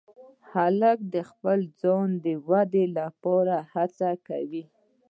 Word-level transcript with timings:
هلک 0.51 0.99
د 1.13 1.15
خپل 1.29 1.59
ځان 1.81 2.07
د 2.25 2.25
ودې 2.47 2.85
لپاره 2.97 3.55
هڅه 3.73 4.09
کوي. 4.27 4.63